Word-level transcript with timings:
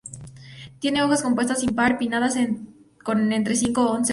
Tienen 0.79 1.03
hojas 1.03 1.21
compuestas 1.21 1.61
impar 1.61 1.99
pinnadas 1.99 2.33
con 3.03 3.31
entre 3.31 3.55
cinco 3.55 3.81
y 3.83 3.85
once 3.85 3.99
folíolos. 3.99 4.09